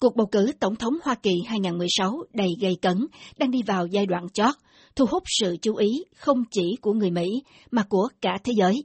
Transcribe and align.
Cuộc 0.00 0.16
bầu 0.16 0.26
cử 0.26 0.52
Tổng 0.60 0.76
thống 0.76 0.94
Hoa 1.04 1.14
Kỳ 1.14 1.30
2016 1.46 2.22
đầy 2.32 2.48
gây 2.60 2.76
cấn 2.82 3.06
đang 3.38 3.50
đi 3.50 3.62
vào 3.62 3.86
giai 3.86 4.06
đoạn 4.06 4.28
chót, 4.28 4.54
thu 4.96 5.06
hút 5.10 5.22
sự 5.40 5.56
chú 5.62 5.74
ý 5.74 6.04
không 6.16 6.44
chỉ 6.50 6.76
của 6.80 6.92
người 6.92 7.10
Mỹ 7.10 7.42
mà 7.70 7.82
của 7.88 8.08
cả 8.20 8.38
thế 8.44 8.52
giới. 8.56 8.84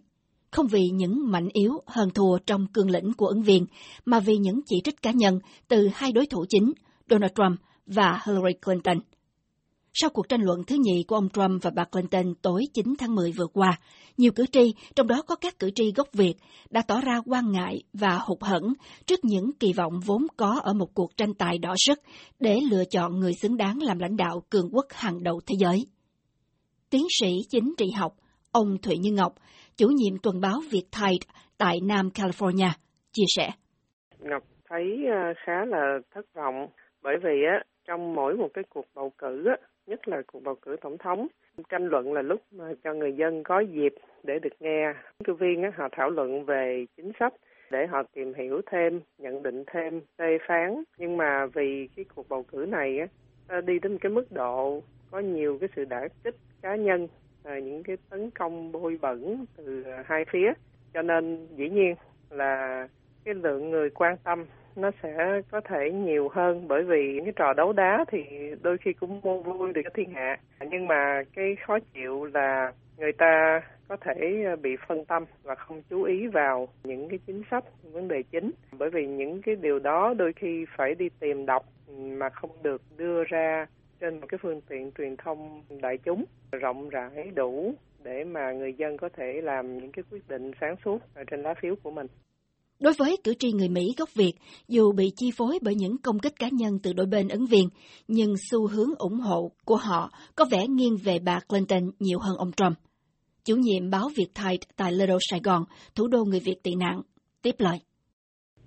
Không 0.52 0.68
vì 0.68 0.89
những 0.94 1.31
mạnh 1.31 1.47
yếu 1.54 1.73
hơn 1.88 2.10
thua 2.10 2.38
trong 2.46 2.68
cương 2.73 2.89
lĩnh 2.89 3.13
của 3.18 3.28
ứng 3.28 3.41
viên, 3.41 3.65
mà 4.05 4.20
vì 4.20 4.38
những 4.38 4.60
chỉ 4.65 4.76
trích 4.84 5.02
cá 5.02 5.12
nhân 5.12 5.39
từ 5.68 5.89
hai 5.94 6.12
đối 6.12 6.26
thủ 6.26 6.46
chính, 6.49 6.71
Donald 7.09 7.32
Trump 7.36 7.59
và 7.86 8.21
Hillary 8.25 8.54
Clinton. 8.66 8.98
Sau 9.96 10.10
cuộc 10.10 10.30
tranh 10.30 10.41
luận 10.41 10.60
thứ 10.68 10.75
nhì 10.80 11.04
của 11.07 11.16
ông 11.16 11.30
Trump 11.30 11.64
và 11.64 11.71
bà 11.75 11.84
Clinton 11.86 12.34
tối 12.42 12.62
9 12.73 12.86
tháng 13.00 13.16
10 13.16 13.32
vừa 13.32 13.48
qua, 13.54 13.80
nhiều 14.18 14.32
cử 14.36 14.46
tri, 14.52 14.75
trong 14.96 15.07
đó 15.07 15.21
có 15.28 15.36
các 15.36 15.54
cử 15.60 15.70
tri 15.75 15.92
gốc 15.96 16.07
Việt, 16.14 16.34
đã 16.70 16.82
tỏ 16.88 17.02
ra 17.05 17.21
quan 17.25 17.52
ngại 17.52 17.84
và 17.93 18.20
hụt 18.28 18.38
hẫng 18.42 18.74
trước 19.06 19.20
những 19.24 19.52
kỳ 19.60 19.74
vọng 19.74 19.93
vốn 20.06 20.21
có 20.38 20.60
ở 20.64 20.74
một 20.74 20.88
cuộc 20.93 21.18
tranh 21.18 21.34
tài 21.34 21.57
đỏ 21.57 21.74
sức 21.78 22.00
để 22.39 22.60
lựa 22.71 22.84
chọn 22.92 23.20
người 23.20 23.34
xứng 23.34 23.57
đáng 23.57 23.79
làm 23.82 24.00
lãnh 24.00 24.18
đạo 24.18 24.43
cường 24.50 24.70
quốc 24.71 24.86
hàng 24.89 25.24
đầu 25.24 25.42
thế 25.48 25.56
giới. 25.60 25.86
Tiến 26.89 27.04
sĩ 27.20 27.28
chính 27.50 27.73
trị 27.78 27.86
học, 27.98 28.14
ông 28.51 28.78
Thụy 28.84 28.98
Như 28.98 29.12
Ngọc, 29.12 29.34
chủ 29.78 29.87
nhiệm 29.87 30.18
tuần 30.23 30.42
báo 30.42 30.62
Việt 30.71 30.86
Tide 30.92 31.25
tại 31.57 31.79
Nam 31.84 32.09
California, 32.14 32.70
chia 33.12 33.25
sẻ. 33.28 33.50
Ngọc 34.20 34.44
thấy 34.70 34.84
ờ, 35.12 35.34
khá 35.45 35.66
là 35.66 36.00
thất 36.14 36.25
vọng 36.34 36.67
bởi 37.03 37.16
vì 37.23 37.44
á 37.52 37.64
trong 37.88 38.16
mỗi 38.16 38.34
một 38.36 38.48
cái 38.53 38.64
cuộc 38.70 38.86
bầu 38.95 39.14
cử 39.17 39.45
á 39.45 39.67
nhất 39.88 40.08
là 40.08 40.22
cuộc 40.28 40.44
bầu 40.44 40.55
cử 40.55 40.75
tổng 40.81 40.97
thống. 40.97 41.28
Tranh 41.69 41.88
luận 41.88 42.14
là 42.14 42.22
lúc 42.22 42.42
mà 42.52 42.66
cho 42.83 42.94
người 42.94 43.14
dân 43.14 43.44
có 43.44 43.59
dịp 43.59 43.95
để 44.23 44.39
được 44.39 44.53
nghe 44.59 44.86
ứng 44.86 45.25
cử 45.25 45.33
viên 45.33 45.72
họ 45.75 45.89
thảo 45.92 46.09
luận 46.09 46.45
về 46.45 46.86
chính 46.97 47.11
sách 47.19 47.33
để 47.72 47.88
họ 47.88 48.03
tìm 48.14 48.33
hiểu 48.33 48.61
thêm, 48.72 49.02
nhận 49.17 49.44
định 49.44 49.64
thêm, 49.67 50.02
phê 50.17 50.38
phán. 50.47 50.83
Nhưng 50.97 51.17
mà 51.17 51.45
vì 51.45 51.89
cái 51.95 52.06
cuộc 52.16 52.30
bầu 52.30 52.44
cử 52.44 52.66
này 52.69 53.00
á, 53.47 53.61
đi 53.61 53.80
đến 53.80 53.97
cái 53.97 54.11
mức 54.11 54.31
độ 54.31 54.84
có 55.11 55.20
nhiều 55.20 55.58
cái 55.59 55.70
sự 55.76 55.86
đả 55.86 56.08
kích 56.23 56.36
cá 56.61 56.76
nhân, 56.76 57.08
à, 57.44 57.59
những 57.59 57.84
cái 57.84 57.98
tấn 58.09 58.31
công 58.31 58.72
bôi 58.72 58.98
bẩn 59.02 59.45
từ 59.56 59.84
hai 60.06 60.26
phía. 60.31 60.54
Cho 60.94 61.02
nên 61.02 61.48
dĩ 61.56 61.70
nhiên 61.70 61.95
là 62.30 62.88
cái 63.23 63.34
lượng 63.34 63.70
người 63.70 63.89
quan 63.89 64.17
tâm 64.23 64.45
nó 64.76 64.92
sẽ 65.04 65.42
có 65.52 65.62
thể 65.62 65.92
nhiều 65.92 66.30
hơn 66.30 66.68
bởi 66.68 66.84
vì 66.84 67.14
những 67.14 67.26
cái 67.26 67.34
trò 67.36 67.54
đấu 67.54 67.74
đá 67.74 68.06
thì 68.12 68.20
đôi 68.62 68.78
khi 68.78 68.94
cũng 68.94 69.22
mua 69.24 69.42
vui 69.42 69.74
được 69.74 69.82
thiên 69.94 70.10
hạ. 70.14 70.38
Nhưng 70.72 70.88
mà 70.88 71.24
cái 71.36 71.56
khó 71.68 71.78
chịu 71.94 72.26
là 72.26 72.74
người 72.98 73.12
ta 73.12 73.62
có 73.88 73.98
thể 73.98 74.44
ờ, 74.46 74.56
bị 74.56 74.76
phân 74.88 75.06
tâm 75.06 75.26
và 75.44 75.56
không 75.56 75.82
chú 75.90 76.04
ý 76.04 76.28
vào 76.28 76.68
những 76.84 77.10
cái 77.10 77.20
chính 77.28 77.44
sách, 77.52 77.64
vấn 77.84 78.08
đề 78.08 78.24
chính. 78.32 78.52
Bởi 78.78 78.90
vì 78.90 79.08
những 79.08 79.42
cái 79.42 79.56
điều 79.56 79.80
đó 79.80 80.14
đôi 80.18 80.34
khi 80.34 80.66
phải 80.78 80.96
đi 80.96 81.10
tìm 81.20 81.46
đọc 81.46 81.66
mà 81.98 82.30
không 82.30 82.52
được 82.64 82.82
đưa 82.98 83.24
ra 83.24 83.66
trên 84.00 84.20
một 84.20 84.28
cái 84.30 84.38
phương 84.42 84.62
tiện 84.70 84.92
truyền 84.98 85.18
thông 85.18 85.64
đại 85.82 85.98
chúng 85.98 86.26
rộng 86.52 86.90
rãi 86.90 87.32
đủ 87.36 87.74
để 88.04 88.24
mà 88.24 88.52
người 88.52 88.74
dân 88.74 88.98
có 88.98 89.10
thể 89.10 89.42
làm 89.42 89.78
những 89.78 89.92
cái 89.92 90.04
quyết 90.12 90.28
định 90.30 90.52
sáng 90.62 90.76
suốt 90.86 91.00
ở 91.16 91.24
trên 91.24 91.42
lá 91.42 91.54
phiếu 91.54 91.76
của 91.84 91.92
mình. 91.92 92.08
Đối 92.84 92.94
với 92.98 93.17
cử 93.23 93.34
tri 93.39 93.52
người 93.52 93.70
Mỹ 93.70 93.81
gốc 93.98 94.09
Việt, 94.16 94.34
dù 94.67 94.92
bị 94.92 95.12
chi 95.16 95.31
phối 95.38 95.59
bởi 95.62 95.76
những 95.76 95.95
công 96.03 96.20
kích 96.20 96.34
cá 96.39 96.48
nhân 96.52 96.80
từ 96.84 96.94
đôi 96.94 97.06
bên 97.06 97.28
ứng 97.28 97.45
viên, 97.45 97.70
nhưng 98.08 98.34
xu 98.52 98.67
hướng 98.67 98.95
ủng 98.98 99.20
hộ 99.20 99.52
của 99.66 99.76
họ 99.76 100.09
có 100.36 100.45
vẻ 100.52 100.67
nghiêng 100.70 100.98
về 101.06 101.17
bà 101.26 101.39
Clinton 101.50 101.92
nhiều 102.00 102.20
hơn 102.20 102.36
ông 102.38 102.52
Trump. 102.52 102.78
Chủ 103.45 103.56
nhiệm 103.56 103.89
báo 103.89 104.09
Việt 104.17 104.30
Tide 104.36 104.67
tại 104.78 104.92
Little 104.92 105.17
Sài 105.30 105.39
Gòn, 105.44 105.64
thủ 105.95 106.08
đô 106.08 106.23
người 106.23 106.39
Việt 106.45 106.64
tị 106.64 106.72
nạn, 106.76 107.02
tiếp 107.42 107.56
lời. 107.58 107.78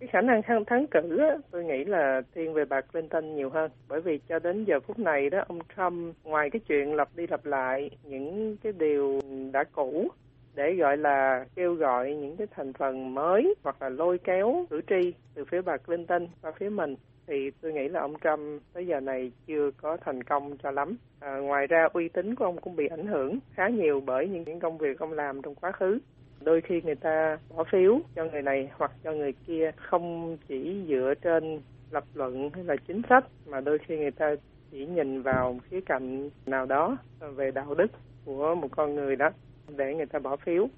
Cái 0.00 0.08
khả 0.12 0.20
năng 0.20 0.40
thắng, 0.46 0.64
thắng 0.66 0.86
cử 0.90 1.18
á, 1.18 1.36
tôi 1.50 1.64
nghĩ 1.64 1.84
là 1.86 2.20
thiên 2.34 2.54
về 2.54 2.62
bà 2.70 2.80
Clinton 2.80 3.34
nhiều 3.36 3.50
hơn. 3.54 3.70
Bởi 3.88 4.00
vì 4.00 4.12
cho 4.28 4.38
đến 4.38 4.64
giờ 4.64 4.74
phút 4.86 4.98
này 4.98 5.30
đó, 5.30 5.38
ông 5.48 5.58
Trump 5.76 6.16
ngoài 6.24 6.48
cái 6.52 6.60
chuyện 6.68 6.94
lặp 6.94 7.16
đi 7.16 7.24
lặp 7.30 7.44
lại 7.44 7.90
những 8.04 8.56
cái 8.62 8.72
điều 8.78 9.20
đã 9.52 9.64
cũ 9.72 10.08
để 10.56 10.74
gọi 10.74 10.96
là 10.96 11.44
kêu 11.54 11.74
gọi 11.74 12.14
những 12.14 12.36
cái 12.36 12.46
thành 12.50 12.72
phần 12.72 13.14
mới 13.14 13.54
hoặc 13.62 13.82
là 13.82 13.88
lôi 13.88 14.18
kéo 14.18 14.66
cử 14.70 14.80
tri 14.88 15.14
từ 15.34 15.44
phía 15.44 15.60
bà 15.60 15.76
Clinton 15.76 16.26
qua 16.42 16.52
phía 16.58 16.68
mình 16.68 16.96
thì 17.26 17.50
tôi 17.60 17.72
nghĩ 17.72 17.88
là 17.88 18.00
ông 18.00 18.14
Trump 18.24 18.62
tới 18.72 18.86
giờ 18.86 19.00
này 19.00 19.32
chưa 19.46 19.70
có 19.82 19.96
thành 19.96 20.22
công 20.22 20.56
cho 20.62 20.70
lắm. 20.70 20.96
À, 21.20 21.36
ngoài 21.36 21.66
ra 21.66 21.88
uy 21.92 22.08
tín 22.08 22.34
của 22.34 22.44
ông 22.44 22.60
cũng 22.60 22.76
bị 22.76 22.86
ảnh 22.86 23.06
hưởng 23.06 23.38
khá 23.54 23.68
nhiều 23.68 24.02
bởi 24.06 24.28
những, 24.28 24.44
những 24.46 24.60
công 24.60 24.78
việc 24.78 24.98
ông 24.98 25.12
làm 25.12 25.42
trong 25.42 25.54
quá 25.54 25.72
khứ. 25.72 25.98
Đôi 26.40 26.60
khi 26.60 26.80
người 26.82 26.94
ta 26.94 27.38
bỏ 27.56 27.64
phiếu 27.64 28.00
cho 28.14 28.24
người 28.24 28.42
này 28.42 28.70
hoặc 28.72 28.92
cho 29.04 29.12
người 29.12 29.32
kia 29.46 29.70
không 29.76 30.36
chỉ 30.48 30.84
dựa 30.88 31.14
trên 31.22 31.60
lập 31.90 32.04
luận 32.14 32.50
hay 32.54 32.64
là 32.64 32.76
chính 32.88 33.02
sách 33.08 33.24
mà 33.46 33.60
đôi 33.60 33.78
khi 33.78 33.98
người 33.98 34.10
ta 34.10 34.34
chỉ 34.70 34.86
nhìn 34.86 35.22
vào 35.22 35.58
khía 35.70 35.80
cạnh 35.80 36.30
nào 36.46 36.66
đó 36.66 36.96
về 37.34 37.50
đạo 37.50 37.74
đức 37.74 37.86
của 38.24 38.54
một 38.54 38.68
con 38.76 38.94
người 38.94 39.16
đó 39.16 39.30
để 39.68 39.94
người 39.96 40.06
ta 40.06 40.18
bỏ 40.18 40.36
phiếu. 40.36 40.68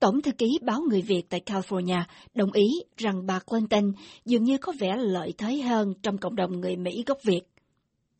Tổng 0.00 0.22
thư 0.22 0.30
ký 0.38 0.58
báo 0.62 0.80
Người 0.90 1.02
Việt 1.02 1.22
tại 1.30 1.40
California 1.46 2.02
đồng 2.34 2.52
ý 2.52 2.66
rằng 2.96 3.26
bà 3.26 3.38
Clinton 3.46 3.92
dường 4.24 4.42
như 4.44 4.58
có 4.58 4.72
vẻ 4.80 4.96
lợi 4.96 5.34
thế 5.38 5.56
hơn 5.56 5.94
trong 6.02 6.18
cộng 6.18 6.36
đồng 6.36 6.60
người 6.60 6.76
Mỹ 6.76 7.04
gốc 7.06 7.18
Việt. 7.24 7.42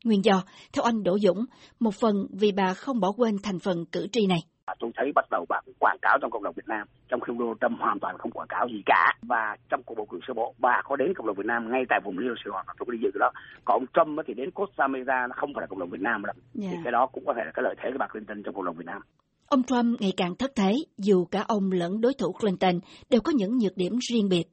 Nguyên 0.04 0.24
do, 0.24 0.42
theo 0.72 0.84
anh 0.84 1.02
Đỗ 1.02 1.18
Dũng, 1.18 1.44
một 1.80 1.94
phần 1.94 2.14
vì 2.40 2.52
bà 2.52 2.74
không 2.74 3.00
bỏ 3.00 3.12
quên 3.16 3.36
thành 3.42 3.58
phần 3.58 3.84
cử 3.92 4.06
tri 4.12 4.26
này. 4.26 4.38
Tôi 4.78 4.90
thấy 4.96 5.12
bắt 5.14 5.24
đầu 5.30 5.46
bà 5.48 5.60
cũng 5.64 5.74
quảng 5.78 5.98
cáo 6.02 6.18
trong 6.20 6.30
cộng 6.30 6.42
đồng 6.42 6.54
Việt 6.56 6.68
Nam, 6.68 6.88
trong 7.08 7.20
khi 7.20 7.32
Donald 7.38 7.58
Trump 7.60 7.80
hoàn 7.80 8.00
toàn 8.00 8.18
không 8.18 8.30
quảng 8.30 8.48
cáo 8.48 8.68
gì 8.68 8.82
cả. 8.86 9.12
Và 9.22 9.56
trong 9.68 9.82
cuộc 9.82 9.94
bầu 9.94 10.06
cử 10.10 10.18
sơ 10.26 10.34
bộ, 10.34 10.54
bà 10.58 10.82
có 10.84 10.96
đến 10.96 11.14
cộng 11.14 11.26
đồng 11.26 11.36
Việt 11.36 11.46
Nam 11.46 11.70
ngay 11.70 11.82
tại 11.88 12.00
vùng 12.04 12.18
Little 12.18 12.34
Sài 12.44 12.50
Gòn, 12.50 12.66
tôi 12.66 12.86
có 12.86 12.92
đi 12.92 12.98
dự 13.02 13.10
đó. 13.20 13.30
Còn 13.64 13.76
ông 13.80 13.86
Trump 13.94 14.26
thì 14.26 14.34
đến 14.34 14.50
Costa 14.50 14.88
Mesa, 14.88 15.26
nó 15.28 15.34
không 15.36 15.50
phải 15.54 15.62
là 15.62 15.66
cộng 15.66 15.78
đồng 15.78 15.90
Việt 15.90 16.00
Nam 16.00 16.22
đâu. 16.22 16.34
Yeah. 16.60 16.72
Thì 16.72 16.78
cái 16.84 16.92
đó 16.92 17.06
cũng 17.06 17.24
có 17.26 17.34
thể 17.36 17.42
là 17.44 17.52
cái 17.54 17.62
lợi 17.62 17.74
thế 17.78 17.90
của 17.92 17.98
bà 17.98 18.06
Clinton 18.06 18.42
trong 18.42 18.54
cộng 18.54 18.64
đồng 18.64 18.76
Việt 18.76 18.86
Nam. 18.86 19.02
Ông 19.46 19.62
Trump 19.62 20.00
ngày 20.00 20.12
càng 20.16 20.34
thất 20.38 20.50
thế, 20.56 20.72
dù 20.98 21.24
cả 21.24 21.44
ông 21.48 21.72
lẫn 21.72 22.00
đối 22.00 22.14
thủ 22.14 22.32
Clinton 22.32 22.74
đều 23.10 23.20
có 23.20 23.32
những 23.36 23.58
nhược 23.58 23.76
điểm 23.76 23.92
riêng 24.10 24.28
biệt. 24.28 24.44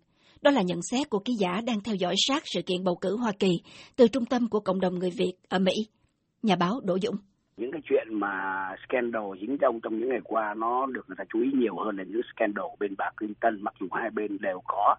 Đó 0.42 0.52
là 0.52 0.62
nhận 0.62 0.80
xét 0.92 1.10
của 1.10 1.20
ký 1.20 1.34
giả 1.40 1.62
đang 1.68 1.82
theo 1.84 1.96
dõi 1.96 2.16
sát 2.18 2.44
sự 2.46 2.62
kiện 2.62 2.84
bầu 2.84 2.96
cử 3.02 3.18
Hoa 3.18 3.32
Kỳ 3.40 3.52
từ 3.98 4.08
trung 4.08 4.26
tâm 4.26 4.48
của 4.50 4.60
cộng 4.60 4.80
đồng 4.80 5.00
người 5.00 5.10
Việt 5.18 5.34
ở 5.50 5.60
Mỹ. 5.60 5.74
Nhà 6.44 6.56
báo 6.56 6.80
Đỗ 6.84 6.98
Dũng. 7.00 7.16
Những 7.58 7.72
cái 7.72 7.82
chuyện 7.90 8.08
mà 8.20 8.36
scandal 8.88 9.24
dính 9.42 9.58
trong 9.62 9.80
trong 9.84 10.00
những 10.00 10.10
ngày 10.10 10.22
qua 10.24 10.54
nó 10.58 10.86
được 10.86 11.02
người 11.08 11.16
ta 11.18 11.24
chú 11.34 11.42
ý 11.42 11.50
nhiều 11.54 11.76
hơn 11.86 11.98
là 11.98 12.04
những 12.04 12.22
scandal 12.36 12.66
bên 12.80 12.96
bà 12.98 13.10
Clinton, 13.18 13.62
mặc 13.62 13.74
dù 13.80 13.88
hai 13.92 14.10
bên 14.10 14.38
đều 14.42 14.62
có. 14.68 14.96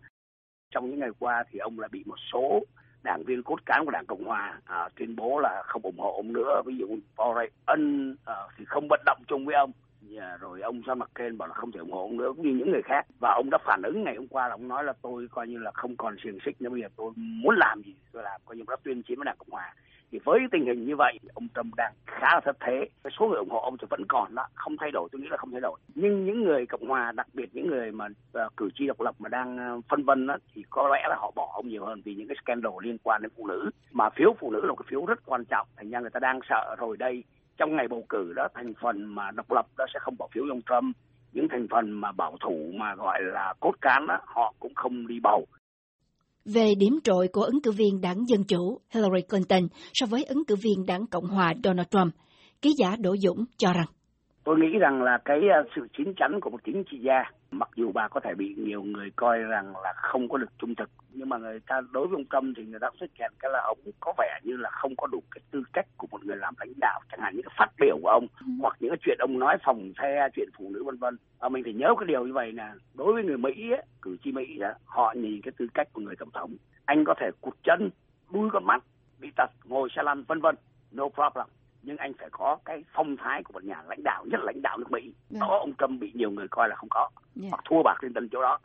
Trong 0.71 0.91
những 0.91 0.99
ngày 0.99 1.11
qua 1.19 1.45
thì 1.51 1.59
ông 1.59 1.79
là 1.79 1.89
bị 1.93 2.03
một 2.07 2.19
số 2.33 2.61
đảng 3.03 3.25
viên 3.25 3.43
cốt 3.43 3.57
cán 3.67 3.85
của 3.85 3.91
đảng 3.91 4.07
cộng 4.07 4.25
hòa 4.25 4.61
à, 4.65 4.89
tuyên 4.97 5.17
bố 5.17 5.41
là 5.41 5.63
không 5.65 5.83
ủng 5.83 5.99
hộ 5.99 6.13
ông 6.17 6.33
nữa 6.33 6.63
ví 6.67 6.75
dụ 6.77 6.87
Paul 7.19 7.37
Ryan 7.39 8.15
à, 8.25 8.35
thì 8.59 8.65
không 8.65 8.87
vận 8.91 9.01
động 9.07 9.19
chung 9.29 9.47
với 9.47 9.55
ông 9.55 9.73
Dạ, 10.15 10.37
rồi 10.41 10.61
ông 10.61 10.81
John 10.81 10.99
McCain 10.99 11.39
bảo 11.39 11.49
là 11.49 11.55
không 11.55 11.73
thể 11.73 11.81
ủng 11.81 11.93
hộ 11.93 12.01
ông 12.01 12.17
nữa 12.17 12.33
cũng 12.37 12.47
như 12.47 12.55
những 12.55 12.71
người 12.71 12.83
khác. 12.83 13.07
Và 13.21 13.33
ông 13.35 13.51
đã 13.51 13.59
phản 13.65 13.83
ứng 13.83 14.05
ngày 14.05 14.17
hôm 14.17 14.29
qua 14.29 14.49
là 14.49 14.55
ông 14.55 14.69
nói 14.69 14.85
là 14.85 14.93
tôi 15.03 15.29
coi 15.31 15.49
như 15.49 15.59
là 15.59 15.71
không 15.75 15.97
còn 15.97 16.17
xiềng 16.25 16.39
xích 16.45 16.63
nữa 16.63 16.71
bây 16.71 16.81
giờ 16.81 16.89
tôi 16.97 17.13
muốn 17.17 17.57
làm 17.57 17.83
gì 17.83 17.95
tôi 18.13 18.23
làm 18.23 18.41
coi 18.45 18.57
như 18.57 18.65
đã 18.69 18.77
tuyên 18.83 19.03
chiến 19.03 19.19
với 19.19 19.25
đảng 19.25 19.37
cộng 19.39 19.51
hòa. 19.51 19.75
Thì 20.11 20.19
với 20.25 20.41
tình 20.53 20.67
hình 20.67 20.87
như 20.87 20.97
vậy 20.97 21.19
ông 21.35 21.49
Trump 21.55 21.75
đang 21.77 21.93
khá 22.07 22.35
là 22.35 22.41
thất 22.45 22.57
thế. 22.61 22.89
Cái 23.05 23.11
số 23.19 23.27
người 23.29 23.39
ủng 23.39 23.51
hộ 23.51 23.61
ông 23.61 23.77
thì 23.79 23.87
vẫn 23.91 24.05
còn 24.09 24.35
đó 24.35 24.47
không 24.55 24.77
thay 24.81 24.91
đổi 24.91 25.09
tôi 25.13 25.21
nghĩ 25.21 25.29
là 25.31 25.37
không 25.37 25.51
thay 25.51 25.61
đổi. 25.61 25.79
Nhưng 25.95 26.25
những 26.25 26.45
người 26.45 26.67
cộng 26.67 26.89
hòa 26.89 27.13
đặc 27.13 27.27
biệt 27.33 27.49
những 27.53 27.67
người 27.67 27.93
mà 27.93 28.07
uh, 28.07 28.57
cử 28.57 28.69
tri 28.75 28.87
độc 28.87 29.01
lập 29.01 29.15
mà 29.19 29.29
đang 29.29 29.79
uh, 29.79 29.85
phân 29.89 30.05
vân 30.05 30.27
đó, 30.27 30.37
thì 30.55 30.65
có 30.71 30.89
lẽ 30.89 31.07
là 31.09 31.17
họ 31.19 31.33
bỏ 31.37 31.51
ông 31.55 31.69
nhiều 31.69 31.85
hơn 31.85 32.03
vì 32.05 32.15
những 32.15 32.29
cái 32.29 32.37
scandal 32.43 32.73
liên 32.83 32.97
quan 33.03 33.23
đến 33.23 33.31
phụ 33.37 33.47
nữ. 33.47 33.71
Mà 33.93 34.11
phiếu 34.11 34.35
phụ 34.41 34.51
nữ 34.51 34.61
là 34.61 34.69
một 34.69 34.77
cái 34.77 34.87
phiếu 34.91 35.07
rất 35.07 35.27
quan 35.27 35.45
trọng 35.45 35.67
thành 35.77 35.91
ra 35.91 36.01
người 36.01 36.11
ta 36.11 36.21
đang 36.21 36.41
sợ 36.49 36.77
rồi 36.79 36.97
đây 36.97 37.25
trong 37.57 37.77
ngày 37.77 37.89
bầu 37.91 38.05
cử 38.09 38.33
đó 38.37 38.49
thành 38.55 38.73
phần 38.83 39.15
mà 39.15 39.31
độc 39.31 39.53
lập 39.53 39.67
đó 39.79 39.85
sẽ 39.95 39.99
không 40.03 40.15
bỏ 40.19 40.29
phiếu 40.35 40.45
ông 40.51 40.61
Trump. 40.63 40.97
Những 41.33 41.47
thành 41.51 41.67
phần 41.71 41.91
mà 41.91 42.13
bảo 42.13 42.37
thủ 42.41 42.73
mà 42.75 42.95
gọi 42.95 43.21
là 43.23 43.55
cốt 43.61 43.73
cán 43.81 44.07
đó 44.07 44.19
họ 44.27 44.55
cũng 44.61 44.75
không 44.75 45.07
đi 45.07 45.15
bầu. 45.23 45.47
Về 46.45 46.75
điểm 46.79 46.99
trội 47.05 47.29
của 47.33 47.43
ứng 47.43 47.63
cử 47.63 47.73
viên 47.73 48.01
đảng 48.01 48.29
Dân 48.29 48.45
Chủ 48.45 48.81
Hillary 48.95 49.23
Clinton 49.31 49.69
so 49.93 50.07
với 50.07 50.25
ứng 50.25 50.45
cử 50.45 50.57
viên 50.63 50.87
đảng 50.87 51.07
Cộng 51.07 51.27
hòa 51.27 51.55
Donald 51.65 51.89
Trump, 51.91 52.15
ký 52.63 52.75
giả 52.79 52.97
Đỗ 52.99 53.17
Dũng 53.17 53.45
cho 53.57 53.73
rằng 53.73 53.87
Tôi 54.45 54.59
nghĩ 54.59 54.79
rằng 54.79 55.03
là 55.03 55.19
cái 55.25 55.49
ờ, 55.49 55.65
sự 55.77 55.89
chín 55.97 56.15
chắn 56.17 56.41
của 56.41 56.51
một 56.51 56.65
chính 56.65 56.85
trị 56.85 56.99
gia, 56.99 57.25
mặc 57.51 57.69
dù 57.77 57.93
bà 57.93 58.09
có 58.09 58.21
thể 58.21 58.35
bị 58.35 58.55
nhiều 58.59 58.83
người 58.83 59.11
coi 59.17 59.39
rằng 59.39 59.77
là 59.77 59.93
không 59.97 60.29
có 60.29 60.39
được 60.39 60.59
trung 60.59 60.75
thực, 60.75 60.91
nhưng 61.11 61.29
mà 61.29 61.39
người 61.39 61.61
ta 61.67 61.81
đối 61.91 62.07
với 62.07 62.17
ông 62.17 62.25
Trump 62.31 62.57
thì 62.57 62.65
người 62.65 62.81
ta 62.81 62.89
xuất 63.01 63.11
hiện 63.19 63.33
cái 63.39 63.51
là 63.53 63.61
ông 63.65 63.79
có 64.01 64.13
vẻ 64.19 64.41
như 64.43 64.57
là 64.57 64.71
không 64.71 64.97
có 64.97 65.07
đủ 65.07 65.23
cái 65.31 65.43
tư 65.51 65.63
cách 65.73 65.87
của 65.97 66.07
một 66.11 66.25
người 66.25 66.37
làm 66.37 66.55
lãnh 66.61 66.73
đạo, 66.81 67.01
chẳng 67.11 67.21
hạn 67.21 67.33
những 67.37 67.43
cái 67.43 67.55
phát 67.59 67.73
biểu 67.81 67.99
của 68.03 68.09
ông, 68.09 68.27
ừ. 68.41 68.47
hoặc 68.61 68.77
những 68.81 68.91
cái 68.91 68.99
chuyện 69.03 69.19
ông 69.21 69.39
nói 69.39 69.57
phòng 69.65 69.93
xe, 69.99 70.29
chuyện 70.37 70.49
phụ 70.59 70.71
nữ 70.75 70.85
vân 70.85 70.97
vân. 70.97 71.17
Và 71.39 71.49
mình 71.49 71.65
phải 71.65 71.73
nhớ 71.73 71.95
cái 71.99 72.07
điều 72.07 72.27
như 72.27 72.33
vậy 72.33 72.53
là 72.53 72.75
đối 72.95 73.13
với 73.13 73.25
người 73.25 73.39
Mỹ, 73.39 73.71
ấy, 73.71 73.83
cử 74.03 74.17
tri 74.25 74.33
Mỹ 74.33 74.59
đó, 74.59 74.73
họ 74.85 75.15
nhìn 75.17 75.41
cái 75.43 75.53
tư 75.59 75.67
cách 75.75 75.89
của 75.93 76.01
người 76.01 76.17
tổng 76.17 76.31
thống. 76.31 76.57
Anh 76.85 77.05
có 77.05 77.15
thể 77.21 77.31
cụt 77.41 77.55
chân, 77.65 77.91
đuôi 78.33 78.49
con 78.53 78.65
mắt, 78.65 78.83
bị 79.21 79.31
tật, 79.37 79.51
ngồi 79.65 79.89
xe 79.97 80.03
lăn 80.03 80.25
vân 80.29 80.41
vân, 80.41 80.55
no 80.93 81.09
problem 81.09 81.47
nhưng 81.83 81.97
anh 81.97 82.13
phải 82.19 82.29
có 82.33 82.59
cái 82.65 82.83
phong 82.95 83.17
thái 83.17 83.43
của 83.45 83.53
một 83.53 83.65
nhà 83.65 83.83
lãnh 83.89 84.03
đạo 84.03 84.25
nhất 84.31 84.41
lãnh 84.43 84.63
đạo 84.63 84.79
nước 84.79 84.91
Mỹ. 84.91 85.01
Yeah. 85.03 85.41
Đó 85.41 85.59
ông 85.61 85.73
Trump 85.79 86.01
bị 86.01 86.13
nhiều 86.15 86.31
người 86.31 86.47
coi 86.51 86.69
là 86.69 86.77
không 86.77 86.89
có, 86.91 87.09
yeah. 87.41 87.51
hoặc 87.51 87.65
thua 87.71 87.83
bạc 87.85 87.97
Clinton 88.01 88.29
chỗ 88.33 88.43
đó. 88.43 88.59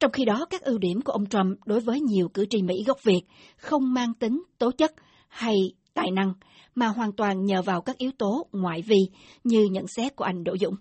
Trong 0.00 0.12
khi 0.12 0.24
đó, 0.24 0.46
các 0.50 0.62
ưu 0.62 0.78
điểm 0.78 1.00
của 1.04 1.12
ông 1.12 1.26
Trump 1.26 1.58
đối 1.66 1.80
với 1.80 2.00
nhiều 2.00 2.28
cử 2.34 2.46
tri 2.50 2.62
Mỹ 2.62 2.74
gốc 2.86 2.98
Việt 3.04 3.22
không 3.56 3.94
mang 3.94 4.14
tính 4.14 4.42
tố 4.58 4.70
chất 4.78 4.92
hay 5.28 5.54
tài 5.94 6.10
năng, 6.10 6.32
mà 6.74 6.86
hoàn 6.86 7.12
toàn 7.12 7.44
nhờ 7.44 7.62
vào 7.62 7.80
các 7.80 7.98
yếu 7.98 8.10
tố 8.18 8.46
ngoại 8.52 8.82
vi 8.82 8.98
như 9.44 9.66
nhận 9.70 9.86
xét 9.86 10.16
của 10.16 10.24
anh 10.24 10.44
Đỗ 10.44 10.56
Dũng 10.56 10.74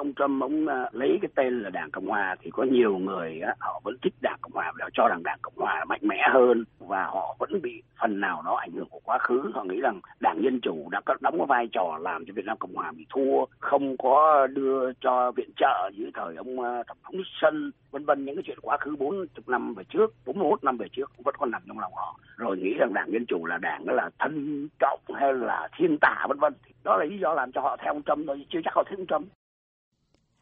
ông 0.00 0.12
Trump 0.14 0.42
ông 0.42 0.66
ờ, 0.66 0.88
lấy 0.92 1.18
cái 1.22 1.28
tên 1.34 1.62
là 1.62 1.70
Đảng 1.70 1.90
Cộng 1.90 2.06
Hòa 2.06 2.36
thì 2.40 2.50
có 2.50 2.62
nhiều 2.62 2.98
người 2.98 3.40
á, 3.40 3.54
họ 3.60 3.80
vẫn 3.84 3.96
thích 4.02 4.14
Đảng 4.22 4.38
Cộng 4.40 4.52
Hòa 4.52 4.72
và 4.78 4.88
cho 4.92 5.08
rằng 5.08 5.22
Đảng 5.22 5.38
Cộng 5.42 5.56
Hòa 5.56 5.78
là 5.78 5.84
mạnh 5.84 6.00
mẽ 6.02 6.16
hơn 6.32 6.64
và 6.78 7.04
họ 7.04 7.36
vẫn 7.38 7.62
bị 7.62 7.82
phần 8.00 8.20
nào 8.20 8.42
đó 8.46 8.56
ảnh 8.56 8.72
hưởng 8.72 8.88
của 8.90 9.00
quá 9.04 9.18
khứ. 9.18 9.50
Họ 9.54 9.64
nghĩ 9.64 9.80
rằng 9.80 10.00
Đảng 10.20 10.42
Dân 10.42 10.60
Chủ 10.60 10.88
đã 10.90 11.00
có 11.06 11.14
đóng 11.20 11.38
cái 11.38 11.46
vai 11.46 11.68
trò 11.72 11.98
làm 12.00 12.24
cho 12.26 12.32
Việt 12.36 12.44
Nam 12.44 12.56
Cộng 12.58 12.74
Hòa 12.74 12.92
bị 12.96 13.06
thua 13.14 13.44
không 13.58 13.96
có 13.96 14.46
đưa 14.46 14.92
cho 15.00 15.32
viện 15.36 15.50
trợ 15.56 15.90
như 15.94 16.10
thời 16.14 16.36
ông 16.36 16.60
à, 16.60 16.82
tổng 16.86 16.96
thống 17.04 17.16
Nixon 17.16 17.70
vân 17.90 18.04
vân. 18.04 18.24
Những 18.24 18.36
cái 18.36 18.42
chuyện 18.46 18.58
quá 18.62 18.76
khứ 18.80 18.96
40 18.98 19.26
năm 19.46 19.74
về 19.74 19.84
trước 19.88 20.14
41 20.26 20.64
năm 20.64 20.76
về 20.76 20.86
trước 20.92 21.12
vẫn 21.24 21.34
còn 21.38 21.50
nằm 21.50 21.62
trong 21.68 21.78
lòng 21.78 21.92
họ. 21.94 22.18
Rồi 22.36 22.56
nghĩ 22.56 22.74
rằng 22.78 22.94
Đảng 22.94 23.12
Dân 23.12 23.26
Chủ 23.26 23.46
là 23.46 23.58
đảng 23.58 23.86
đó 23.86 23.92
là 23.94 24.10
thân 24.18 24.68
trọng 24.78 25.00
hay 25.14 25.34
là 25.34 25.68
thiên 25.78 25.98
tả 26.00 26.26
vân 26.28 26.38
vân. 26.38 26.52
Đó 26.84 26.96
là 26.96 27.04
lý 27.04 27.18
do 27.18 27.34
làm 27.34 27.52
cho 27.52 27.60
họ 27.60 27.76
theo 27.76 27.92
ông 27.92 28.02
Trump 28.02 28.26
thôi 28.26 28.46
chưa 28.50 28.60
chắc 28.64 28.74
họ 28.74 28.82
thích 28.90 28.98
ông 28.98 29.06
Trump. 29.06 29.28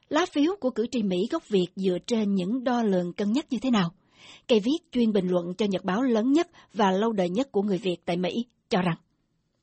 Lá 0.09 0.21
phiếu 0.33 0.53
của 0.61 0.71
cử 0.71 0.87
tri 0.91 1.03
Mỹ 1.03 1.17
gốc 1.33 1.43
Việt 1.49 1.69
dựa 1.77 1.99
trên 2.07 2.35
những 2.35 2.65
đo 2.65 2.83
lường 2.83 3.13
cân 3.17 3.33
nhắc 3.33 3.45
như 3.51 3.59
thế 3.63 3.71
nào? 3.71 3.89
Cây 4.49 4.61
viết 4.65 4.79
chuyên 4.93 5.13
bình 5.13 5.29
luận 5.29 5.45
cho 5.59 5.67
nhật 5.69 5.85
báo 5.85 6.03
lớn 6.03 6.33
nhất 6.33 6.47
và 6.75 6.91
lâu 6.91 7.13
đời 7.13 7.29
nhất 7.29 7.47
của 7.53 7.63
người 7.63 7.79
Việt 7.83 7.97
tại 8.07 8.17
Mỹ 8.17 8.31
cho 8.69 8.83
rằng 8.83 8.97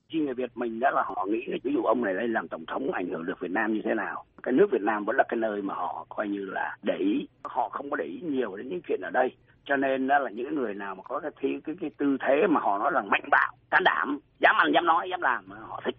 khi 0.09 0.19
người 0.19 0.33
Việt 0.33 0.57
mình 0.57 0.79
đã 0.79 0.91
là 0.91 1.03
họ 1.05 1.25
nghĩ 1.29 1.41
là 1.47 1.57
ví 1.63 1.71
dụ 1.73 1.81
ông 1.81 2.03
này 2.03 2.13
lên 2.13 2.33
làm 2.33 2.47
tổng 2.47 2.65
thống 2.65 2.91
ảnh 2.91 3.09
hưởng 3.09 3.25
được 3.25 3.39
Việt 3.39 3.51
Nam 3.51 3.73
như 3.73 3.81
thế 3.85 3.93
nào. 3.93 4.23
Cái 4.43 4.53
nước 4.53 4.67
Việt 4.71 4.81
Nam 4.81 5.05
vẫn 5.05 5.15
là 5.15 5.23
cái 5.29 5.37
nơi 5.37 5.61
mà 5.61 5.73
họ 5.73 6.05
coi 6.09 6.27
như 6.27 6.45
là 6.45 6.77
để 6.83 6.93
ý. 6.99 7.27
Họ 7.43 7.69
không 7.69 7.89
có 7.89 7.95
để 7.95 8.05
ý 8.05 8.19
nhiều 8.21 8.55
đến 8.55 8.69
những 8.69 8.81
chuyện 8.87 9.01
ở 9.01 9.09
đây. 9.09 9.31
Cho 9.65 9.75
nên 9.75 10.07
đó 10.07 10.19
là 10.19 10.29
những 10.29 10.55
người 10.55 10.73
nào 10.73 10.95
mà 10.95 11.03
có 11.03 11.19
cái, 11.19 11.31
cái, 11.41 11.51
cái, 11.65 11.75
cái 11.81 11.89
tư 11.97 12.17
thế 12.19 12.47
mà 12.49 12.59
họ 12.59 12.77
nói 12.77 12.91
là 12.93 13.01
mạnh 13.01 13.29
bạo, 13.31 13.53
can 13.71 13.83
đảm, 13.83 14.19
dám 14.39 14.55
ăn, 14.57 14.71
dám 14.73 14.85
nói, 14.85 15.07
dám 15.11 15.21
làm 15.21 15.43
mà 15.47 15.55
họ 15.67 15.81
thích 15.85 15.95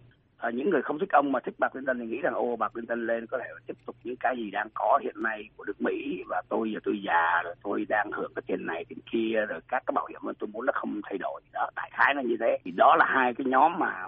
à, 0.46 0.50
những 0.50 0.70
người 0.70 0.82
không 0.82 0.98
thích 0.98 1.10
ông 1.12 1.32
mà 1.32 1.40
thích 1.40 1.54
bà 1.58 1.68
Clinton 1.68 1.98
thì 1.98 2.06
nghĩ 2.06 2.20
rằng 2.20 2.34
ô 2.34 2.56
bà 2.56 2.68
Clinton 2.68 3.06
lên 3.06 3.26
có 3.26 3.38
thể 3.38 3.44
tiếp 3.66 3.76
tục 3.86 3.96
những 4.04 4.16
cái 4.16 4.36
gì 4.36 4.50
đang 4.50 4.68
có 4.74 4.98
hiện 5.02 5.22
nay 5.22 5.48
của 5.56 5.64
nước 5.64 5.80
Mỹ 5.80 6.22
và 6.28 6.42
tôi 6.48 6.72
giờ 6.72 6.80
tôi 6.84 7.02
già 7.02 7.42
rồi 7.44 7.54
tôi 7.62 7.86
đang 7.88 8.12
hưởng 8.12 8.32
cái 8.34 8.42
tiền 8.46 8.66
này 8.66 8.84
tiền 8.88 8.98
kia 9.12 9.46
rồi 9.48 9.60
các 9.68 9.82
cái 9.86 9.92
bảo 9.94 10.06
hiểm 10.06 10.20
mà 10.22 10.32
tôi 10.38 10.48
muốn 10.52 10.66
nó 10.66 10.72
không 10.76 11.00
thay 11.04 11.18
đổi. 11.18 11.40
Đó 11.52 11.70
đại 11.76 11.90
khái 11.92 12.14
là 12.14 12.22
như 12.22 12.36
thế. 12.40 12.58
Thì 12.64 12.70
đó 12.70 12.96
là 12.96 13.04
hai 13.08 13.34
cái 13.34 13.44
nhóm 13.44 13.78
mà 13.78 14.06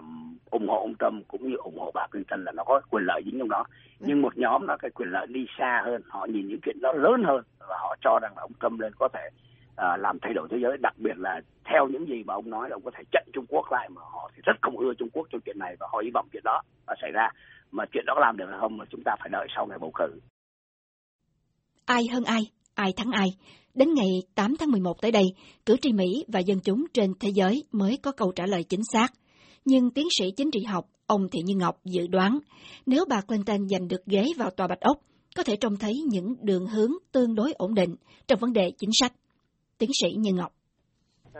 ủng 0.50 0.68
hộ 0.68 0.80
ông 0.80 0.94
Trump 0.98 1.28
cũng 1.28 1.48
như 1.48 1.56
ủng 1.56 1.78
hộ 1.78 1.90
bà 1.94 2.06
Clinton 2.06 2.44
là 2.44 2.52
nó 2.52 2.64
có 2.64 2.80
quyền 2.90 3.04
lợi 3.04 3.22
dính 3.24 3.38
trong 3.38 3.48
đó. 3.48 3.64
Nhưng 4.00 4.22
một 4.22 4.38
nhóm 4.38 4.66
nó 4.66 4.76
cái 4.76 4.90
quyền 4.90 5.08
lợi 5.08 5.26
đi 5.26 5.46
xa 5.58 5.82
hơn 5.84 6.02
họ 6.08 6.26
nhìn 6.26 6.48
những 6.48 6.60
chuyện 6.60 6.80
đó 6.80 6.92
lớn 6.92 7.22
hơn 7.24 7.42
và 7.68 7.76
họ 7.80 7.96
cho 8.00 8.18
rằng 8.22 8.32
là 8.36 8.42
ông 8.42 8.52
Trump 8.60 8.80
lên 8.80 8.92
có 8.98 9.08
thể 9.08 9.28
à, 9.78 9.96
làm 9.96 10.18
thay 10.22 10.32
đổi 10.34 10.48
thế 10.50 10.56
giới 10.62 10.76
đặc 10.82 10.94
biệt 10.98 11.16
là 11.16 11.40
theo 11.64 11.88
những 11.88 12.06
gì 12.06 12.22
mà 12.26 12.34
ông 12.34 12.50
nói 12.50 12.68
là 12.68 12.76
ông 12.76 12.82
có 12.84 12.90
thể 12.96 13.02
chặn 13.12 13.24
Trung 13.32 13.46
Quốc 13.48 13.72
lại 13.72 13.88
mà 13.88 14.02
họ 14.12 14.30
thì 14.34 14.42
rất 14.44 14.56
không 14.62 14.76
ưa 14.78 14.94
Trung 14.98 15.08
Quốc 15.12 15.26
trong 15.30 15.40
chuyện 15.40 15.58
này 15.58 15.76
và 15.80 15.86
họ 15.92 16.00
hy 16.04 16.10
vọng 16.14 16.28
chuyện 16.32 16.42
đó 16.44 16.62
và 16.86 16.94
xảy 17.02 17.10
ra 17.12 17.28
mà 17.70 17.84
chuyện 17.92 18.04
đó 18.06 18.14
làm 18.20 18.36
được 18.36 18.46
hay 18.50 18.58
không 18.60 18.76
mà 18.76 18.84
chúng 18.90 19.02
ta 19.04 19.12
phải 19.20 19.28
đợi 19.32 19.46
sau 19.56 19.66
ngày 19.66 19.78
bầu 19.78 19.92
cử. 19.94 20.20
Ai 21.86 22.02
hơn 22.12 22.24
ai, 22.24 22.40
ai 22.74 22.92
thắng 22.96 23.10
ai. 23.12 23.28
Đến 23.74 23.88
ngày 23.94 24.10
8 24.34 24.56
tháng 24.58 24.70
11 24.70 25.00
tới 25.02 25.12
đây, 25.12 25.24
cử 25.66 25.76
tri 25.80 25.92
Mỹ 25.92 26.24
và 26.28 26.40
dân 26.40 26.58
chúng 26.64 26.84
trên 26.94 27.12
thế 27.20 27.28
giới 27.34 27.64
mới 27.72 27.98
có 28.02 28.12
câu 28.12 28.32
trả 28.36 28.46
lời 28.46 28.64
chính 28.68 28.82
xác. 28.92 29.08
Nhưng 29.64 29.90
tiến 29.90 30.06
sĩ 30.18 30.30
chính 30.36 30.50
trị 30.50 30.64
học 30.64 30.84
ông 31.06 31.28
Thị 31.32 31.40
Như 31.44 31.54
Ngọc 31.56 31.76
dự 31.84 32.06
đoán, 32.06 32.38
nếu 32.86 33.04
bà 33.08 33.20
Clinton 33.20 33.68
giành 33.68 33.88
được 33.88 34.06
ghế 34.06 34.24
vào 34.38 34.50
tòa 34.50 34.66
Bạch 34.66 34.80
Ốc, 34.80 34.96
có 35.36 35.42
thể 35.42 35.56
trông 35.56 35.76
thấy 35.76 35.92
những 36.10 36.34
đường 36.42 36.66
hướng 36.66 36.90
tương 37.12 37.34
đối 37.34 37.52
ổn 37.52 37.74
định 37.74 37.94
trong 38.26 38.38
vấn 38.38 38.52
đề 38.52 38.70
chính 38.78 38.90
sách 38.92 39.12
tiến 39.78 39.90
sĩ 40.00 40.08
Như 40.18 40.30
Ngọc. 40.34 40.52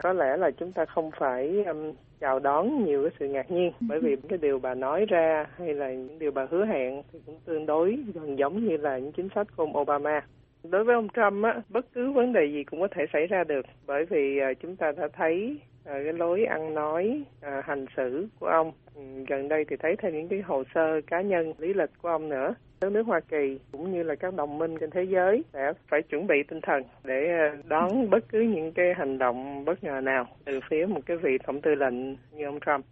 Có 0.03 0.13
lẽ 0.13 0.37
là 0.37 0.51
chúng 0.51 0.73
ta 0.73 0.85
không 0.85 1.11
phải 1.21 1.65
um, 1.65 1.93
chào 2.21 2.39
đón 2.39 2.85
nhiều 2.85 3.03
cái 3.03 3.17
sự 3.21 3.29
ngạc 3.29 3.51
nhiên 3.51 3.73
bởi 3.81 4.01
vì 4.01 4.17
cái 4.29 4.39
điều 4.39 4.59
bà 4.59 4.75
nói 4.75 5.07
ra 5.09 5.47
hay 5.57 5.75
là 5.75 5.91
những 5.91 6.19
điều 6.19 6.31
bà 6.31 6.47
hứa 6.51 6.65
hẹn 6.65 7.03
thì 7.13 7.19
cũng 7.27 7.41
tương 7.45 7.67
đối 7.67 7.99
gần 8.15 8.39
giống 8.39 8.69
như 8.69 8.77
là 8.77 8.99
những 8.99 9.13
chính 9.13 9.29
sách 9.35 9.47
của 9.57 9.63
ông 9.63 9.77
Obama. 9.77 10.21
Đối 10.65 10.85
với 10.85 10.95
ông 10.95 11.09
Trump 11.09 11.45
á, 11.45 11.63
bất 11.69 11.87
cứ 11.93 12.13
vấn 12.13 12.33
đề 12.33 12.41
gì 12.53 12.65
cũng 12.65 12.81
có 12.81 12.89
thể 12.97 13.05
xảy 13.13 13.27
ra 13.27 13.45
được 13.45 13.67
bởi 13.87 14.05
vì 14.11 14.39
uh, 14.51 14.57
chúng 14.61 14.77
ta 14.77 14.93
đã 14.97 15.09
thấy 15.17 15.61
Ờ, 15.89 15.95
cái 16.05 16.13
lối 16.13 16.45
ăn 16.45 16.75
nói, 16.75 17.25
à, 17.41 17.63
hành 17.65 17.87
xử 17.97 18.29
của 18.41 18.47
ông. 18.47 18.73
Ừ, 18.95 19.03
gần 19.29 19.49
đây 19.49 19.65
thì 19.71 19.77
thấy 19.83 19.97
thêm 20.03 20.13
những 20.13 20.29
cái 20.29 20.41
hồ 20.41 20.63
sơ 20.75 21.01
cá 21.07 21.21
nhân, 21.21 21.53
lý 21.59 21.75
lịch 21.75 21.91
của 22.03 22.09
ông 22.09 22.29
nữa 22.29 22.55
Đất 22.81 22.93
nước 22.93 23.03
Hoa 23.07 23.21
Kỳ 23.31 23.59
cũng 23.73 23.93
như 23.93 24.03
là 24.03 24.15
các 24.21 24.35
đồng 24.35 24.59
minh 24.59 24.75
trên 24.81 24.91
thế 24.91 25.01
giới 25.13 25.45
sẽ 25.53 25.73
phải 25.91 26.01
chuẩn 26.11 26.27
bị 26.27 26.35
tinh 26.49 26.61
thần 26.63 26.83
để 27.05 27.15
ờ, 27.15 27.63
đón 27.69 28.11
bất 28.11 28.25
cứ 28.29 28.41
những 28.41 28.73
cái 28.73 28.87
hành 28.99 29.19
động 29.19 29.65
bất 29.65 29.85
ngờ 29.85 30.01
nào 30.03 30.25
từ 30.45 30.61
phía 30.71 30.87
một 30.89 31.01
cái 31.07 31.17
vị 31.17 31.31
tổng 31.47 31.61
tư 31.63 31.71
lệnh 31.75 32.17
như 32.33 32.45
ông 32.45 32.59
Trump. 32.67 32.87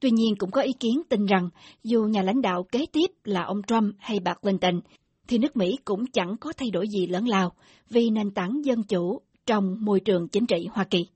Tuy 0.00 0.10
nhiên 0.10 0.34
cũng 0.38 0.50
có 0.50 0.60
ý 0.60 0.72
kiến 0.80 1.02
tin 1.08 1.26
rằng 1.26 1.48
dù 1.82 2.04
nhà 2.04 2.22
lãnh 2.22 2.42
đạo 2.42 2.62
kế 2.72 2.86
tiếp 2.92 3.06
là 3.24 3.42
ông 3.42 3.62
Trump 3.62 3.94
hay 3.98 4.18
bà 4.24 4.34
Clinton, 4.34 4.80
thì 5.28 5.38
nước 5.38 5.56
Mỹ 5.56 5.78
cũng 5.84 6.04
chẳng 6.12 6.36
có 6.40 6.52
thay 6.56 6.68
đổi 6.72 6.88
gì 6.88 7.06
lớn 7.06 7.24
lao 7.28 7.52
vì 7.90 8.10
nền 8.10 8.30
tảng 8.30 8.64
dân 8.64 8.78
chủ 8.88 9.20
trong 9.46 9.76
môi 9.80 10.00
trường 10.00 10.28
chính 10.28 10.46
trị 10.46 10.66
Hoa 10.72 10.84
Kỳ. 10.84 11.06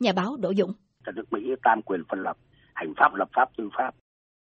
Nhà 0.00 0.12
báo 0.16 0.36
Đỗ 0.40 0.52
Dũng. 0.54 0.72
Nước 1.14 1.32
Mỹ 1.32 1.54
tam 1.62 1.82
quyền 1.82 2.02
phân 2.08 2.20
lập, 2.20 2.36
hành 2.74 2.94
pháp, 2.96 3.14
lập 3.14 3.28
pháp, 3.32 3.48
tư 3.56 3.68
pháp. 3.78 3.94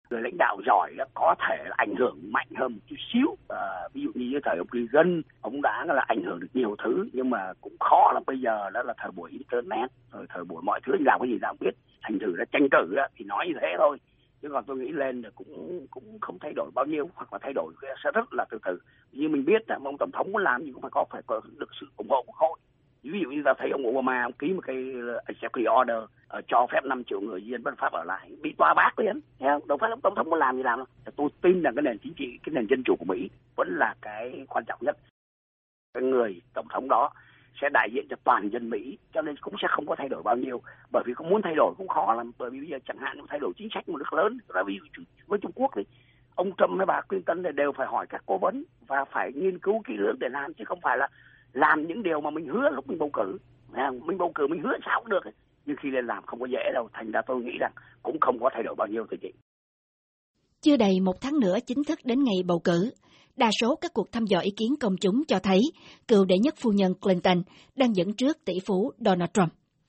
Người 0.10 0.22
lãnh 0.22 0.38
đạo 0.38 0.57
giỏi 0.66 0.94
đó 0.98 1.06
có 1.13 1.36
thể 1.40 1.63
là 1.63 1.75
ảnh 1.78 1.95
hưởng 1.95 2.19
mạnh 2.31 2.48
hơn 2.56 2.74
một 2.74 2.80
chút 2.88 2.95
xíu. 3.13 3.36
À, 3.50 3.90
ví 3.94 4.01
dụ 4.01 4.12
như 4.16 4.40
thời 4.44 4.57
ông 4.57 4.68
Reagan 4.72 5.22
ông 5.42 5.62
đã 5.62 5.86
là 5.88 6.06
ảnh 6.07 6.24
hưởng 6.24 6.40
được 6.40 6.48
nhiều 6.54 6.75
thứ 6.84 7.10
nhưng 7.13 7.30
mà 7.30 7.54
cũng 7.62 7.74
khó 7.80 8.12
lắm 8.13 8.24
bây 8.28 8.40
giờ 8.40 8.69
đó 8.69 8.84
là 8.84 8.94
thời 8.98 9.12
buổi 9.12 9.31
internet 9.31 9.90
rồi 10.12 10.25
thời 10.30 10.44
buổi 10.44 10.62
mọi 10.63 10.80
thứ 10.86 10.94
làm 11.00 11.19
cái 11.19 11.30
gì 11.30 11.38
nào 11.42 11.56
biết. 11.60 11.75
Thành 12.01 12.19
thử 12.19 12.36
là 12.36 12.46
tranh 12.51 12.68
cử 12.72 12.96
đó, 12.96 13.07
thì 13.16 13.25
nói 13.25 13.46
như 13.48 13.54
thế 13.62 13.68
thôi. 13.78 13.98
Chứ 14.42 14.50
còn 14.51 14.63
tôi 14.68 14.78
nghĩ 14.78 14.92
lên 14.92 15.22
là 15.22 15.30
cũng 15.36 15.86
cũng 15.92 16.18
không 16.22 16.38
thay 16.39 16.54
đổi 16.56 16.72
bao 16.75 16.86
nhiêu 16.86 17.10
hoặc 17.16 17.34
là 17.34 17.39
thay 17.42 17.54
đổi 17.54 17.74
sẽ 18.04 18.12
rất 18.13 18.34
là 18.34 18.46
từ 18.50 18.60
từ. 18.66 18.80
Như 19.12 19.30
mình 19.30 19.46
biết 19.46 19.69
là 19.69 19.80
ông 19.84 19.98
tổng 20.00 20.12
thống 20.13 20.31
muốn 20.31 20.44
làm 20.44 20.63
gì 20.63 20.72
cũng 20.72 20.81
phải 20.81 20.92
có 20.92 21.06
phải 21.10 21.22
có 21.25 21.42
được 21.57 21.69
sự 21.81 21.88
ủng 21.98 22.10
hộ 22.10 22.24
của 22.28 22.34
hội 22.36 22.60
ví 23.12 23.20
dụ 23.24 23.30
như 23.30 23.42
ta 23.46 23.54
thấy 23.58 23.70
ông 23.70 23.88
Obama 23.88 24.24
ông 24.24 24.34
ký 24.34 24.54
một 24.54 24.62
cái 24.68 24.94
ờ, 25.08 25.20
executive 25.26 25.72
order 25.82 25.98
uh, 26.38 26.44
cho 26.48 26.68
phép 26.72 26.80
5 26.84 27.04
triệu 27.04 27.22
người 27.22 27.46
dân 27.46 27.64
bất 27.64 27.78
pháp 27.78 27.94
ở 27.94 28.04
lại. 28.04 28.30
Bị 28.42 28.54
tòa 28.58 28.74
bác 28.74 29.00
liền 29.00 29.20
đâu 29.40 29.78
phải 29.82 29.90
tổng 30.04 30.16
thống 30.16 30.30
muốn 30.30 30.40
làm 30.40 30.58
gì 30.58 30.64
làm 30.64 30.80
đâu. 30.80 30.86
Tôi 31.16 31.30
tin 31.42 31.62
rằng 31.62 31.76
cái 31.76 31.82
nền 31.82 31.98
chính 31.98 32.14
trị 32.14 32.40
cái 32.44 32.54
nền 32.54 32.68
dân 32.70 32.84
chủ 32.86 32.96
của 32.96 33.06
Mỹ 33.06 33.30
vẫn 33.56 33.76
là 33.78 33.96
cái 34.02 34.46
quan 34.50 34.66
trọng 34.66 34.80
nhất. 34.82 34.98
Cái 35.94 36.04
người 36.04 36.42
tổng 36.54 36.68
thống 36.70 36.88
đó 36.90 37.10
sẽ 37.62 37.70
đại 37.74 37.90
diện 37.94 38.08
cho 38.10 38.16
toàn 38.24 38.50
dân 38.50 38.70
Mỹ 38.70 38.98
cho 39.14 39.22
nên 39.22 39.36
cũng 39.42 39.54
sẽ 39.62 39.68
không 39.72 39.86
có 39.86 39.96
thay 39.96 40.10
đổi 40.10 40.24
bao 40.24 40.36
nhiêu. 40.36 40.62
Bởi 40.92 41.04
vì 41.06 41.14
cũng 41.14 41.30
muốn 41.30 41.42
thay 41.42 41.56
đổi 41.56 41.74
cũng 41.78 41.88
khó 41.88 42.14
lắm. 42.14 42.32
Bởi 42.38 42.50
vì 42.50 42.60
bây 42.60 42.70
giờ 42.70 42.77
chẳng 42.88 42.98
hạn 42.98 43.18
thay 43.30 43.39
đổi 43.39 43.51
chính 43.58 43.70
sách 43.74 43.89
một 43.89 43.98
nước 43.98 44.13
lớn 44.13 44.38
ví 44.66 44.80
dụ 44.80 45.04
với 45.27 45.39
Trung 45.39 45.51
Quốc 45.56 45.72
thì 45.75 45.84
ông 46.36 46.51
Trump 46.58 46.77
hay 46.77 46.86
bà 46.86 47.01
Clinton 47.01 47.42
này 47.42 47.51
đều 47.51 47.72
phải 47.72 47.88
hỏi 47.88 48.08
các 48.08 48.24
cố 48.25 48.38
vấn 48.38 48.63
và 48.88 49.06
phải 49.06 49.32
nghiên 49.34 49.60
cứu 49.60 49.82
kỹ 49.86 49.94
lưỡng 49.98 50.20
để 50.20 50.30
làm 50.30 50.54
chứ 50.54 50.63
không 50.66 50.82
phải 50.82 50.98
là 50.98 51.08
làm 51.53 51.88
những 51.88 52.03
điều 52.03 52.22
mà 52.22 52.29
mình 52.29 52.48
hứa 52.48 52.69
lúc 52.69 52.88
mình 52.88 53.00
bầu 53.00 53.10
cử. 53.13 53.38
Mình 54.05 54.17
bầu 54.17 54.31
cử 54.36 54.48
mình 54.48 54.62
hứa 54.63 54.72
sao 54.86 55.00
cũng 55.01 55.10
được. 55.10 55.24
Nhưng 55.65 55.75
khi 55.81 55.89
lên 55.89 56.05
làm 56.05 56.24
không 56.25 56.39
có 56.39 56.45
dễ 56.45 56.72
đâu. 56.74 56.89
Thành 56.93 57.12
ra 57.12 57.22
tôi 57.27 57.41
nghĩ 57.41 57.57
rằng 57.60 57.72
cũng 58.03 58.19
không 58.22 58.38
có 58.39 58.50
thay 58.53 58.63
đổi 58.63 58.75
bao 58.77 58.88
nhiêu 58.88 59.05
thưa 59.12 59.17
chị. 59.22 59.31
Chưa 60.62 60.77
đầy 60.77 61.00
một 61.00 61.22
tháng 61.22 61.39
nữa 61.39 61.57
chính 61.65 61.83
thức 61.83 62.00
đến 62.03 62.24
ngày 62.24 62.43
bầu 62.45 62.60
cử. 62.63 62.91
Đa 63.36 63.50
số 63.62 63.75
các 63.75 63.91
cuộc 63.93 64.12
thăm 64.12 64.25
dò 64.25 64.39
ý 64.39 64.51
kiến 64.57 64.75
công 64.79 64.95
chúng 65.01 65.24
cho 65.27 65.39
thấy 65.39 65.60
cựu 66.07 66.25
đệ 66.25 66.36
nhất 66.38 66.53
phu 66.57 66.72
nhân 66.72 66.93
Clinton 67.01 67.41
đang 67.75 67.95
dẫn 67.95 68.13
trước 68.13 68.38
tỷ 68.45 68.53
phú 68.67 68.91
Donald 68.98 69.29
Trump. 69.33 69.50